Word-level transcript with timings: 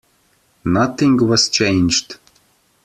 Nothing 0.65 1.17
was 1.27 1.47
changed. 1.47 2.15